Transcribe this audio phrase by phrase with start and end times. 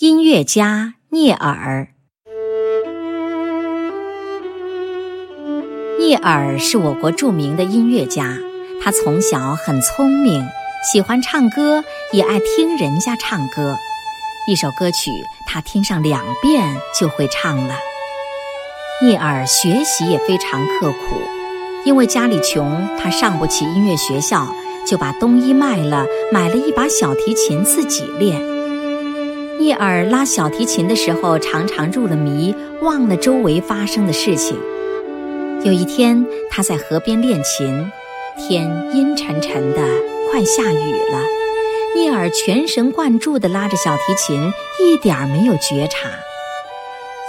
[0.00, 1.86] 音乐家聂耳。
[6.00, 8.36] 聂耳是我国著名的音乐家，
[8.82, 10.44] 他从小很聪明，
[10.82, 13.76] 喜欢唱歌，也爱听人家唱歌。
[14.48, 15.12] 一首歌曲，
[15.46, 17.76] 他听上两遍就会唱了。
[19.00, 21.22] 聂耳学习也非常刻苦，
[21.84, 24.52] 因为家里穷，他上不起音乐学校，
[24.84, 28.53] 就把冬衣卖了，买了一把小提琴自己练。
[29.58, 34.58] 聂耳拉小提琴的时候，常常入了迷，忘了周围发生的事情。
[35.64, 37.90] 有一天，他在河边练琴，
[38.36, 39.80] 天阴沉沉的，
[40.30, 41.20] 快下雨了。
[41.96, 46.10] 聂耳全神贯注地拉着小提琴，一点儿没有觉察。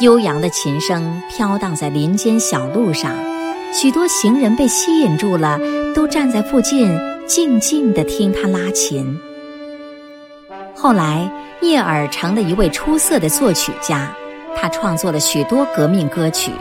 [0.01, 3.15] 悠扬的琴声飘荡在林间小路上，
[3.71, 5.59] 许多行人被吸引住了，
[5.93, 6.91] 都站在附近
[7.27, 9.17] 静静地听他拉琴。
[10.77, 14.11] 后来，聂耳成了一位出色的作曲家，
[14.57, 16.51] 他创作了许多革命歌曲。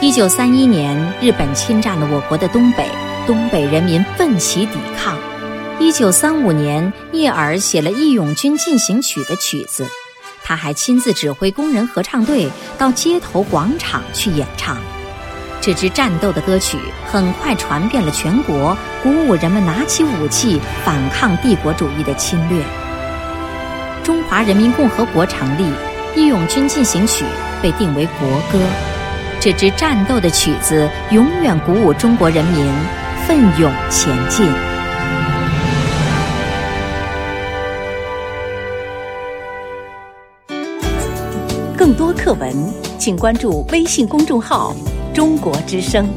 [0.00, 2.84] 一九三一年，日本侵占了我国的东北，
[3.24, 5.16] 东北人民奋起抵抗。
[5.78, 9.86] 一九三五年，聂耳写了《义勇军进行曲》的曲子，
[10.42, 14.76] 他还亲自指挥工人合唱队到街头广场去演唱。
[15.60, 16.76] 这支战斗的歌曲
[17.10, 22.62] 很快传遍了全国，鼓舞人们拿起武器反抗帝国主义的侵略。
[24.06, 25.64] 中华人民共和国成立，
[26.14, 27.24] 《义勇军进行曲》
[27.60, 28.64] 被定为国歌。
[29.40, 32.64] 这支战斗的曲子永远鼓舞中国人民
[33.26, 34.46] 奋勇前进。
[41.76, 42.54] 更多课文，
[43.00, 44.72] 请关注微信公众号
[45.12, 46.08] “中国之声”。